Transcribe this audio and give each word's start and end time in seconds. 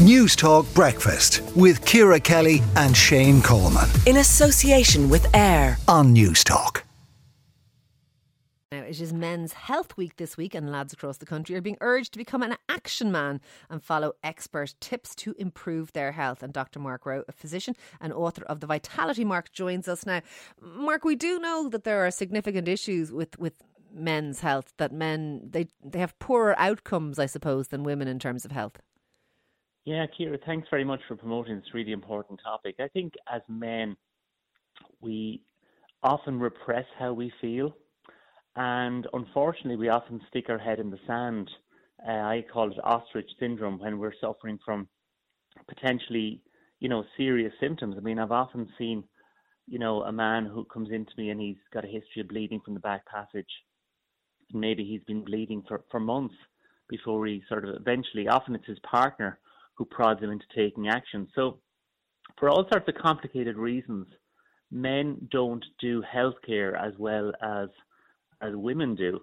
Newstalk 0.00 0.72
Breakfast 0.74 1.42
with 1.54 1.84
Ciara 1.84 2.18
Kelly 2.18 2.62
and 2.74 2.96
Shane 2.96 3.42
Coleman. 3.42 3.86
In 4.06 4.16
association 4.16 5.10
with 5.10 5.26
AIR 5.34 5.76
on 5.88 6.14
Newstalk. 6.14 6.84
Now, 8.72 8.78
it 8.78 8.98
is 8.98 9.12
Men's 9.12 9.52
Health 9.52 9.98
Week 9.98 10.16
this 10.16 10.38
week, 10.38 10.54
and 10.54 10.72
lads 10.72 10.94
across 10.94 11.18
the 11.18 11.26
country 11.26 11.54
are 11.54 11.60
being 11.60 11.76
urged 11.82 12.14
to 12.14 12.18
become 12.18 12.42
an 12.42 12.56
action 12.70 13.12
man 13.12 13.42
and 13.68 13.82
follow 13.82 14.14
expert 14.24 14.74
tips 14.80 15.14
to 15.16 15.34
improve 15.38 15.92
their 15.92 16.12
health. 16.12 16.42
And 16.42 16.54
Dr. 16.54 16.78
Mark 16.78 17.04
Rowe, 17.04 17.24
a 17.28 17.32
physician 17.32 17.76
and 18.00 18.10
author 18.10 18.44
of 18.44 18.60
the 18.60 18.66
Vitality 18.66 19.26
Mark, 19.26 19.52
joins 19.52 19.86
us 19.86 20.06
now. 20.06 20.22
Mark, 20.62 21.04
we 21.04 21.14
do 21.14 21.38
know 21.38 21.68
that 21.68 21.84
there 21.84 22.06
are 22.06 22.10
significant 22.10 22.68
issues 22.68 23.12
with, 23.12 23.38
with 23.38 23.52
men's 23.92 24.40
health, 24.40 24.72
that 24.78 24.92
men 24.92 25.42
they 25.50 25.66
they 25.84 25.98
have 25.98 26.18
poorer 26.18 26.54
outcomes, 26.58 27.18
I 27.18 27.26
suppose, 27.26 27.68
than 27.68 27.82
women 27.84 28.08
in 28.08 28.18
terms 28.18 28.46
of 28.46 28.52
health. 28.52 28.80
Yeah, 29.84 30.06
Ciara, 30.16 30.38
thanks 30.44 30.68
very 30.70 30.84
much 30.84 31.00
for 31.08 31.16
promoting 31.16 31.56
this 31.56 31.74
really 31.74 31.92
important 31.92 32.40
topic. 32.44 32.76
I 32.80 32.88
think 32.88 33.14
as 33.32 33.40
men, 33.48 33.96
we 35.00 35.42
often 36.02 36.38
repress 36.38 36.84
how 36.98 37.14
we 37.14 37.32
feel, 37.40 37.74
and 38.56 39.06
unfortunately, 39.14 39.76
we 39.76 39.88
often 39.88 40.20
stick 40.28 40.50
our 40.50 40.58
head 40.58 40.80
in 40.80 40.90
the 40.90 40.98
sand. 41.06 41.50
Uh, 42.06 42.12
I 42.12 42.44
call 42.52 42.70
it 42.70 42.76
ostrich 42.84 43.30
syndrome 43.38 43.78
when 43.78 43.98
we're 43.98 44.12
suffering 44.20 44.58
from 44.64 44.86
potentially, 45.66 46.42
you 46.80 46.88
know, 46.88 47.04
serious 47.16 47.52
symptoms. 47.58 47.94
I 47.96 48.00
mean, 48.00 48.18
I've 48.18 48.32
often 48.32 48.68
seen, 48.76 49.04
you 49.66 49.78
know, 49.78 50.02
a 50.02 50.12
man 50.12 50.44
who 50.44 50.64
comes 50.64 50.90
into 50.90 51.12
me 51.16 51.30
and 51.30 51.40
he's 51.40 51.56
got 51.72 51.84
a 51.84 51.88
history 51.88 52.20
of 52.20 52.28
bleeding 52.28 52.60
from 52.64 52.74
the 52.74 52.80
back 52.80 53.06
passage. 53.06 53.50
Maybe 54.52 54.84
he's 54.84 55.04
been 55.04 55.24
bleeding 55.24 55.62
for, 55.66 55.84
for 55.90 56.00
months 56.00 56.34
before 56.88 57.26
he 57.26 57.42
sort 57.48 57.64
of 57.66 57.76
eventually, 57.76 58.28
often 58.28 58.54
it's 58.54 58.66
his 58.66 58.78
partner 58.80 59.38
who 59.80 59.86
prods 59.86 60.20
them 60.20 60.30
into 60.30 60.44
taking 60.54 60.88
action. 60.88 61.26
So, 61.34 61.58
for 62.38 62.50
all 62.50 62.66
sorts 62.70 62.86
of 62.86 62.94
complicated 62.96 63.56
reasons, 63.56 64.06
men 64.70 65.16
don't 65.30 65.64
do 65.80 66.02
healthcare 66.02 66.78
as 66.78 66.92
well 66.98 67.32
as 67.42 67.70
as 68.42 68.54
women 68.54 68.94
do, 68.94 69.20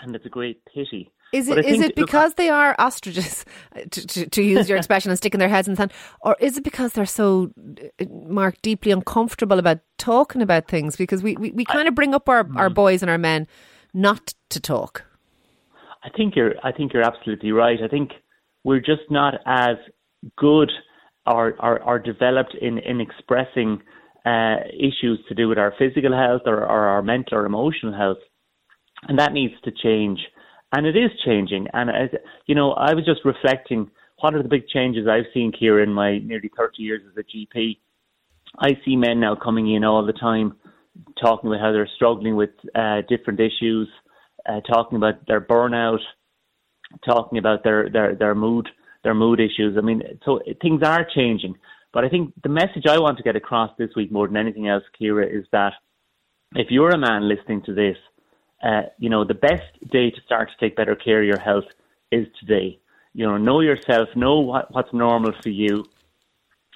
and 0.00 0.14
it's 0.14 0.24
a 0.26 0.28
great 0.28 0.64
pity. 0.72 1.10
Is 1.32 1.48
it 1.48 1.64
is 1.64 1.80
it 1.80 1.96
because 1.96 2.30
look, 2.30 2.36
they 2.36 2.50
are 2.50 2.76
ostriches, 2.78 3.44
to, 3.90 4.06
to, 4.06 4.30
to, 4.30 4.42
use 4.44 4.68
your 4.68 4.78
expression, 4.82 5.10
and 5.10 5.18
sticking 5.18 5.40
their 5.40 5.48
heads 5.48 5.66
in 5.66 5.74
the 5.74 5.78
sand, 5.78 5.92
or 6.20 6.36
is 6.38 6.56
it 6.56 6.62
because 6.62 6.92
they're 6.92 7.04
so, 7.04 7.50
uh, 8.00 8.04
Mark, 8.28 8.62
deeply 8.62 8.92
uncomfortable 8.92 9.58
about 9.58 9.80
talking 9.98 10.40
about 10.40 10.68
things? 10.68 10.94
Because 10.94 11.20
we, 11.20 11.36
we, 11.36 11.50
we 11.50 11.64
kind 11.64 11.88
of 11.88 11.96
bring 11.96 12.14
up 12.14 12.28
our, 12.28 12.48
our 12.54 12.70
mm. 12.70 12.74
boys 12.74 13.02
and 13.02 13.10
our 13.10 13.18
men 13.18 13.48
not 13.92 14.34
to 14.50 14.60
talk. 14.60 15.04
I 16.04 16.10
think 16.10 16.36
you're 16.36 16.54
I 16.62 16.70
think 16.70 16.92
you're 16.92 17.02
absolutely 17.02 17.50
right. 17.50 17.82
I 17.82 17.88
think 17.88 18.12
we're 18.64 18.80
just 18.80 19.10
not 19.10 19.34
as 19.46 19.76
good 20.36 20.70
or, 21.26 21.54
or, 21.60 21.82
or 21.82 21.98
developed 21.98 22.56
in, 22.60 22.78
in 22.78 23.00
expressing 23.00 23.80
uh, 24.26 24.56
issues 24.72 25.20
to 25.28 25.34
do 25.34 25.48
with 25.48 25.58
our 25.58 25.74
physical 25.78 26.12
health 26.12 26.42
or, 26.46 26.62
or 26.62 26.86
our 26.88 27.02
mental 27.02 27.38
or 27.38 27.46
emotional 27.46 27.96
health. 27.96 28.18
And 29.06 29.18
that 29.18 29.32
needs 29.32 29.54
to 29.64 29.70
change. 29.70 30.18
And 30.72 30.86
it 30.86 30.96
is 30.96 31.10
changing. 31.24 31.66
And, 31.72 31.90
you 32.46 32.54
know, 32.54 32.72
I 32.72 32.94
was 32.94 33.04
just 33.04 33.20
reflecting 33.24 33.90
what 34.20 34.34
are 34.34 34.42
the 34.42 34.48
big 34.48 34.66
changes 34.68 35.06
I've 35.06 35.30
seen 35.34 35.52
here 35.58 35.82
in 35.82 35.92
my 35.92 36.18
nearly 36.18 36.50
30 36.56 36.82
years 36.82 37.02
as 37.06 37.16
a 37.16 37.22
GP. 37.22 37.78
I 38.58 38.70
see 38.84 38.96
men 38.96 39.20
now 39.20 39.34
coming 39.34 39.74
in 39.74 39.84
all 39.84 40.04
the 40.06 40.12
time 40.12 40.56
talking 41.20 41.50
about 41.50 41.60
how 41.60 41.72
they're 41.72 41.88
struggling 41.96 42.36
with 42.36 42.50
uh, 42.74 43.02
different 43.08 43.40
issues, 43.40 43.88
uh, 44.48 44.60
talking 44.60 44.96
about 44.96 45.26
their 45.26 45.40
burnout, 45.40 45.98
talking 47.04 47.38
about 47.38 47.64
their, 47.64 47.88
their, 47.88 48.14
their 48.14 48.34
mood 48.34 48.68
their 49.04 49.14
mood 49.14 49.38
issues. 49.38 49.76
I 49.78 49.82
mean, 49.82 50.02
so 50.24 50.40
things 50.60 50.82
are 50.82 51.06
changing. 51.14 51.54
But 51.92 52.04
I 52.04 52.08
think 52.08 52.32
the 52.42 52.48
message 52.48 52.86
I 52.88 52.98
want 52.98 53.18
to 53.18 53.22
get 53.22 53.36
across 53.36 53.70
this 53.78 53.90
week 53.94 54.10
more 54.10 54.26
than 54.26 54.36
anything 54.36 54.66
else, 54.66 54.82
Ciara, 54.98 55.26
is 55.26 55.44
that 55.52 55.74
if 56.56 56.68
you're 56.70 56.90
a 56.90 56.98
man 56.98 57.28
listening 57.28 57.62
to 57.66 57.74
this, 57.74 57.96
uh, 58.64 58.82
you 58.98 59.10
know, 59.10 59.24
the 59.24 59.34
best 59.34 59.62
day 59.92 60.10
to 60.10 60.20
start 60.24 60.48
to 60.48 60.56
take 60.58 60.74
better 60.74 60.96
care 60.96 61.20
of 61.20 61.26
your 61.26 61.38
health 61.38 61.66
is 62.10 62.26
today. 62.40 62.80
You 63.12 63.26
know, 63.26 63.36
know 63.36 63.60
yourself, 63.60 64.08
know 64.16 64.40
what, 64.40 64.72
what's 64.74 64.92
normal 64.92 65.32
for 65.40 65.50
you. 65.50 65.84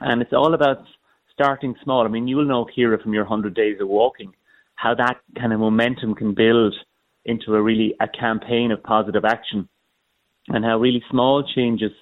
And 0.01 0.23
it's 0.23 0.33
all 0.33 0.55
about 0.55 0.84
starting 1.33 1.75
small. 1.83 2.05
I 2.05 2.09
mean, 2.09 2.28
you 2.28 2.37
will 2.37 2.45
know, 2.45 2.67
Ciara, 2.73 3.03
from 3.03 3.15
your 3.15 3.25
100 3.25 3.55
days 3.55 3.81
of 3.81 3.89
walking, 3.89 4.34
how 4.77 4.95
that 4.95 5.17
kind 5.37 5.53
of 5.53 5.59
momentum 5.59 6.15
can 6.15 6.34
build 6.34 6.77
into 7.25 7.55
a 7.55 7.62
really 7.62 7.95
a 8.01 8.07
campaign 8.07 8.71
of 8.71 8.83
positive 8.83 9.25
action 9.25 9.69
and 10.48 10.64
how 10.64 10.78
really 10.78 11.03
small 11.10 11.42
changes 11.54 11.92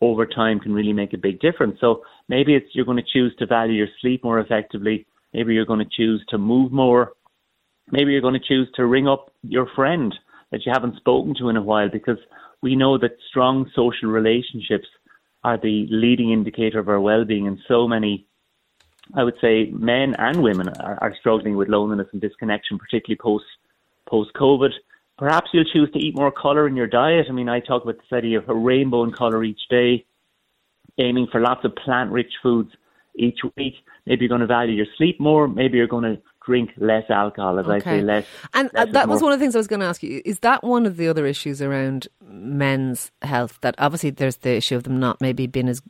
over 0.00 0.24
time 0.26 0.58
can 0.58 0.72
really 0.72 0.92
make 0.92 1.12
a 1.12 1.18
big 1.18 1.40
difference. 1.40 1.76
So 1.80 2.02
maybe 2.28 2.54
it's 2.54 2.66
you're 2.72 2.86
going 2.86 2.96
to 2.96 3.12
choose 3.12 3.34
to 3.38 3.46
value 3.46 3.74
your 3.74 3.88
sleep 4.00 4.24
more 4.24 4.40
effectively. 4.40 5.06
Maybe 5.34 5.54
you're 5.54 5.66
going 5.66 5.84
to 5.84 5.96
choose 5.96 6.24
to 6.30 6.38
move 6.38 6.72
more. 6.72 7.12
Maybe 7.90 8.12
you're 8.12 8.22
going 8.22 8.40
to 8.40 8.48
choose 8.48 8.68
to 8.76 8.86
ring 8.86 9.08
up 9.08 9.32
your 9.42 9.66
friend 9.74 10.14
that 10.50 10.64
you 10.64 10.72
haven't 10.72 10.96
spoken 10.96 11.34
to 11.38 11.48
in 11.48 11.56
a 11.56 11.62
while 11.62 11.88
because 11.88 12.18
we 12.62 12.76
know 12.76 12.98
that 12.98 13.16
strong 13.28 13.70
social 13.74 14.08
relationships 14.08 14.86
are 15.44 15.58
the 15.58 15.86
leading 15.90 16.32
indicator 16.32 16.78
of 16.78 16.88
our 16.88 17.00
well-being 17.00 17.46
and 17.46 17.58
so 17.66 17.88
many 17.88 18.26
I 19.14 19.24
would 19.24 19.34
say 19.40 19.70
men 19.72 20.14
and 20.18 20.42
women 20.42 20.68
are, 20.68 20.98
are 21.00 21.14
struggling 21.18 21.56
with 21.56 21.68
loneliness 21.68 22.08
and 22.12 22.20
disconnection, 22.20 22.78
particularly 22.78 23.18
post 23.20 23.44
post 24.08 24.30
COVID. 24.34 24.70
Perhaps 25.20 25.50
you'll 25.52 25.64
choose 25.64 25.90
to 25.92 25.98
eat 25.98 26.16
more 26.16 26.32
colour 26.32 26.66
in 26.66 26.74
your 26.74 26.86
diet. 26.86 27.26
I 27.28 27.32
mean, 27.32 27.50
I 27.50 27.60
talk 27.60 27.82
about 27.82 27.98
the 27.98 28.02
study 28.06 28.34
of 28.36 28.48
a 28.48 28.54
rainbow 28.54 29.04
in 29.04 29.12
colour 29.12 29.44
each 29.44 29.60
day, 29.68 30.06
aiming 30.98 31.26
for 31.30 31.42
lots 31.42 31.62
of 31.62 31.76
plant 31.76 32.10
rich 32.10 32.32
foods 32.42 32.70
each 33.16 33.38
week. 33.54 33.74
Maybe 34.06 34.22
you're 34.22 34.30
going 34.30 34.40
to 34.40 34.46
value 34.46 34.72
your 34.72 34.86
sleep 34.96 35.20
more. 35.20 35.46
Maybe 35.46 35.76
you're 35.76 35.86
going 35.86 36.04
to 36.04 36.22
drink 36.46 36.70
less 36.78 37.04
alcohol, 37.10 37.58
as 37.58 37.66
okay. 37.66 37.74
I 37.74 37.98
say, 37.98 38.00
less. 38.02 38.26
And 38.54 38.68
uh, 38.68 38.84
less 38.84 38.92
that 38.94 39.08
was 39.10 39.20
one 39.20 39.32
of 39.32 39.38
the 39.38 39.44
things 39.44 39.54
I 39.54 39.58
was 39.58 39.66
going 39.66 39.80
to 39.80 39.86
ask 39.86 40.02
you. 40.02 40.22
Is 40.24 40.38
that 40.38 40.64
one 40.64 40.86
of 40.86 40.96
the 40.96 41.06
other 41.08 41.26
issues 41.26 41.60
around 41.60 42.08
men's 42.24 43.10
health? 43.20 43.58
That 43.60 43.74
obviously 43.76 44.08
there's 44.08 44.36
the 44.36 44.56
issue 44.56 44.74
of 44.74 44.84
them 44.84 44.98
not 44.98 45.20
maybe 45.20 45.46
being 45.46 45.68
as 45.68 45.82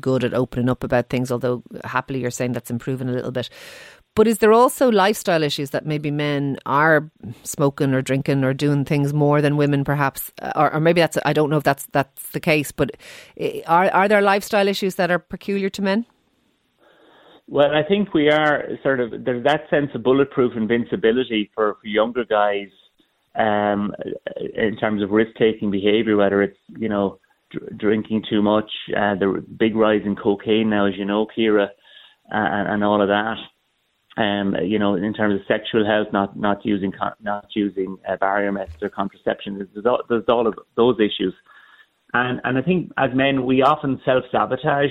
good 0.00 0.24
at 0.24 0.32
opening 0.32 0.70
up 0.70 0.82
about 0.82 1.10
things, 1.10 1.30
although 1.30 1.62
happily 1.84 2.20
you're 2.20 2.30
saying 2.30 2.52
that's 2.52 2.70
improving 2.70 3.10
a 3.10 3.12
little 3.12 3.32
bit. 3.32 3.50
But 4.18 4.26
is 4.26 4.38
there 4.38 4.52
also 4.52 4.90
lifestyle 4.90 5.44
issues 5.44 5.70
that 5.70 5.86
maybe 5.86 6.10
men 6.10 6.58
are 6.66 7.08
smoking 7.44 7.94
or 7.94 8.02
drinking 8.02 8.42
or 8.42 8.52
doing 8.52 8.84
things 8.84 9.14
more 9.14 9.40
than 9.40 9.56
women, 9.56 9.84
perhaps, 9.84 10.32
or, 10.56 10.74
or 10.74 10.80
maybe 10.80 11.00
that's 11.00 11.16
I 11.24 11.32
don't 11.32 11.50
know 11.50 11.58
if 11.58 11.62
that's 11.62 11.86
that's 11.92 12.30
the 12.30 12.40
case. 12.40 12.72
But 12.72 12.96
eh, 13.36 13.60
are 13.68 13.88
are 13.92 14.08
there 14.08 14.20
lifestyle 14.20 14.66
issues 14.66 14.96
that 14.96 15.12
are 15.12 15.20
peculiar 15.20 15.70
to 15.70 15.82
men? 15.82 16.04
Well, 17.46 17.70
I 17.70 17.84
think 17.86 18.12
we 18.12 18.28
are 18.28 18.64
sort 18.82 18.98
of 18.98 19.24
there's 19.24 19.44
that 19.44 19.70
sense 19.70 19.90
of 19.94 20.02
bulletproof 20.02 20.56
invincibility 20.56 21.52
for, 21.54 21.76
for 21.80 21.86
younger 21.86 22.24
guys 22.24 22.70
um, 23.36 23.94
in 24.56 24.76
terms 24.78 25.00
of 25.00 25.10
risk 25.10 25.30
taking 25.38 25.70
behaviour, 25.70 26.16
whether 26.16 26.42
it's 26.42 26.58
you 26.76 26.88
know 26.88 27.20
dr- 27.52 27.78
drinking 27.78 28.24
too 28.28 28.42
much, 28.42 28.70
uh, 28.96 29.14
the 29.14 29.44
big 29.56 29.76
rise 29.76 30.02
in 30.04 30.16
cocaine 30.16 30.70
now, 30.70 30.86
as 30.86 30.94
you 30.96 31.04
know, 31.04 31.28
Ciara, 31.36 31.66
uh, 31.66 31.68
and, 32.34 32.68
and 32.68 32.82
all 32.82 33.00
of 33.00 33.06
that 33.06 33.36
um, 34.18 34.56
you 34.64 34.80
know, 34.80 34.96
in 34.96 35.14
terms 35.14 35.40
of 35.40 35.46
sexual 35.46 35.86
health, 35.86 36.08
not 36.12 36.36
not 36.36 36.66
using 36.66 36.92
not 37.20 37.46
using 37.54 37.96
uh, 38.08 38.16
barrier 38.16 38.50
methods 38.50 38.82
or 38.82 38.88
contraception. 38.88 39.68
There's 39.72 39.86
all, 39.86 40.02
there's 40.08 40.24
all 40.28 40.48
of 40.48 40.54
those 40.76 40.96
issues, 40.98 41.32
and 42.12 42.40
and 42.42 42.58
I 42.58 42.62
think 42.62 42.90
as 42.96 43.10
men 43.14 43.46
we 43.46 43.62
often 43.62 44.00
self 44.04 44.24
sabotage, 44.32 44.90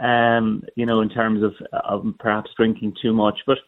um, 0.00 0.62
you 0.76 0.86
know, 0.86 1.00
in 1.00 1.08
terms 1.08 1.42
of, 1.42 1.54
of 1.72 2.04
perhaps 2.20 2.50
drinking 2.56 2.94
too 3.02 3.12
much. 3.12 3.40
But 3.48 3.58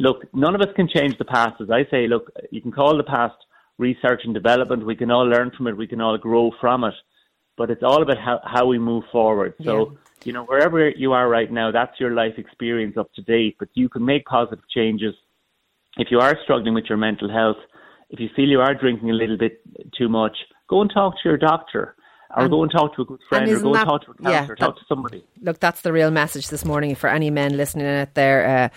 look, 0.00 0.24
none 0.34 0.56
of 0.56 0.60
us 0.60 0.74
can 0.74 0.88
change 0.88 1.16
the 1.16 1.24
past. 1.24 1.60
As 1.60 1.70
I 1.70 1.84
say, 1.88 2.08
look, 2.08 2.32
you 2.50 2.60
can 2.60 2.72
call 2.72 2.96
the 2.96 3.04
past 3.04 3.36
research 3.78 4.22
and 4.24 4.34
development. 4.34 4.84
We 4.84 4.96
can 4.96 5.12
all 5.12 5.24
learn 5.24 5.52
from 5.56 5.68
it. 5.68 5.76
We 5.76 5.86
can 5.86 6.00
all 6.00 6.18
grow 6.18 6.50
from 6.60 6.82
it. 6.82 6.94
But 7.60 7.70
it's 7.70 7.84
all 7.88 8.00
about 8.06 8.18
how 8.26 8.36
how 8.54 8.64
we 8.72 8.78
move 8.78 9.04
forward. 9.12 9.52
So. 9.62 9.74
Yeah 9.78 9.96
you 10.24 10.32
know, 10.32 10.44
wherever 10.44 10.90
you 10.90 11.12
are 11.12 11.28
right 11.28 11.50
now, 11.50 11.70
that's 11.70 11.98
your 11.98 12.10
life 12.10 12.34
experience 12.36 12.96
up 12.96 13.12
to 13.14 13.22
date, 13.22 13.56
but 13.58 13.68
you 13.74 13.88
can 13.88 14.04
make 14.04 14.24
positive 14.26 14.64
changes. 14.68 15.14
If 15.96 16.08
you 16.10 16.20
are 16.20 16.36
struggling 16.44 16.74
with 16.74 16.84
your 16.88 16.98
mental 16.98 17.30
health, 17.30 17.56
if 18.10 18.20
you 18.20 18.28
feel 18.36 18.48
you 18.48 18.60
are 18.60 18.74
drinking 18.74 19.10
a 19.10 19.14
little 19.14 19.38
bit 19.38 19.60
too 19.96 20.08
much, 20.08 20.36
go 20.68 20.82
and 20.82 20.90
talk 20.92 21.14
to 21.14 21.28
your 21.28 21.38
doctor. 21.38 21.96
Or 22.36 22.42
and, 22.42 22.50
go 22.50 22.62
and 22.62 22.70
talk 22.70 22.94
to 22.94 23.02
a 23.02 23.04
good 23.04 23.20
friend, 23.28 23.50
or 23.50 23.60
go 23.60 23.72
that, 23.72 23.80
and 23.80 23.88
talk 23.88 24.04
to 24.04 24.10
a 24.12 24.14
counselor, 24.14 24.56
yeah, 24.58 24.66
talk 24.66 24.76
to 24.76 24.84
somebody. 24.88 25.24
Look, 25.40 25.58
that's 25.58 25.80
the 25.80 25.92
real 25.92 26.12
message 26.12 26.48
this 26.48 26.64
morning 26.64 26.94
for 26.94 27.08
any 27.08 27.28
men 27.28 27.56
listening 27.56 27.86
out 27.86 28.14
there. 28.14 28.46
Uh, 28.46 28.68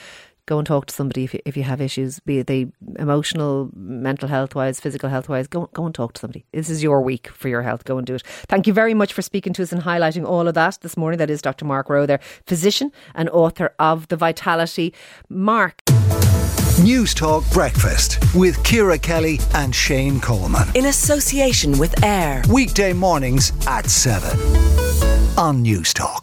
go 0.45 0.57
and 0.57 0.67
talk 0.67 0.85
to 0.87 0.93
somebody 0.93 1.23
if 1.23 1.33
you, 1.33 1.39
if 1.45 1.55
you 1.55 1.63
have 1.63 1.81
issues, 1.81 2.19
be 2.19 2.39
it 2.39 2.47
they 2.47 2.67
emotional, 2.99 3.69
mental 3.75 4.27
health 4.27 4.55
wise, 4.55 4.79
physical 4.79 5.09
health 5.09 5.29
wise. 5.29 5.47
Go 5.47 5.69
go 5.73 5.85
and 5.85 5.95
talk 5.95 6.13
to 6.13 6.19
somebody. 6.21 6.45
This 6.51 6.69
is 6.69 6.83
your 6.83 7.01
week 7.01 7.29
for 7.29 7.49
your 7.49 7.61
health. 7.61 7.85
Go 7.85 7.97
and 7.97 8.05
do 8.05 8.15
it. 8.15 8.23
Thank 8.47 8.67
you 8.67 8.73
very 8.73 8.93
much 8.93 9.13
for 9.13 9.21
speaking 9.21 9.53
to 9.53 9.63
us 9.63 9.71
and 9.71 9.81
highlighting 9.83 10.25
all 10.25 10.47
of 10.47 10.53
that 10.55 10.79
this 10.81 10.97
morning. 10.97 11.17
That 11.17 11.29
is 11.29 11.41
Dr. 11.41 11.65
Mark 11.65 11.89
Rowe, 11.89 12.05
there, 12.05 12.19
physician 12.45 12.91
and 13.15 13.29
author 13.29 13.73
of 13.79 14.07
the 14.09 14.15
Vitality. 14.17 14.93
Mark. 15.29 15.81
Newstalk 16.81 17.51
Breakfast 17.53 18.17
with 18.33 18.61
Ciara 18.63 18.97
Kelly 18.97 19.39
and 19.53 19.73
Shane 19.73 20.19
Coleman. 20.19 20.67
In 20.75 20.85
association 20.85 21.77
with 21.77 22.03
AIR. 22.03 22.41
Weekday 22.49 22.93
mornings 22.93 23.53
at 23.67 23.89
7. 23.89 24.39
on 25.37 25.63
Newstalk. 25.63 26.22